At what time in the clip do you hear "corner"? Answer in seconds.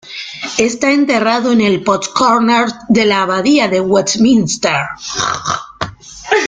2.09-2.67